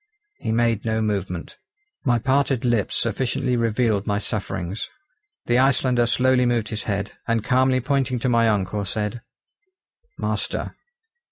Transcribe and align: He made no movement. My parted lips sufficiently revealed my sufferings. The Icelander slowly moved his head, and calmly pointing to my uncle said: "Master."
He 0.39 0.51
made 0.51 0.83
no 0.83 0.99
movement. 0.99 1.59
My 2.03 2.17
parted 2.17 2.65
lips 2.65 2.95
sufficiently 2.99 3.55
revealed 3.55 4.07
my 4.07 4.17
sufferings. 4.17 4.89
The 5.45 5.59
Icelander 5.59 6.07
slowly 6.07 6.47
moved 6.47 6.69
his 6.69 6.85
head, 6.85 7.11
and 7.27 7.43
calmly 7.43 7.81
pointing 7.81 8.17
to 8.17 8.27
my 8.27 8.49
uncle 8.49 8.83
said: 8.83 9.21
"Master." 10.17 10.75